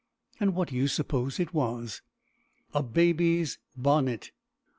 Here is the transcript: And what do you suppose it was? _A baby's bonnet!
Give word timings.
And 0.39 0.55
what 0.55 0.69
do 0.69 0.75
you 0.75 0.87
suppose 0.87 1.39
it 1.39 1.53
was? 1.53 2.01
_A 2.73 2.81
baby's 2.91 3.59
bonnet! 3.77 4.31